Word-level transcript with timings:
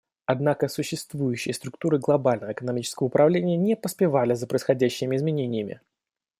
Однако 0.25 0.67
существующие 0.67 1.53
структуры 1.53 1.99
глобального 1.99 2.51
экономического 2.53 3.05
управления 3.05 3.55
не 3.55 3.75
поспевали 3.75 4.33
за 4.33 4.47
происходящими 4.47 5.15
изменениями. 5.15 5.79